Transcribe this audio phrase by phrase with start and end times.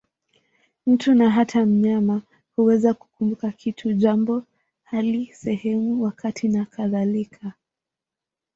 [0.87, 2.21] Mtu, na hata mnyama,
[2.55, 4.43] huweza kukumbuka kitu, jambo,
[4.83, 7.53] hali, sehemu, wakati nakadhalika.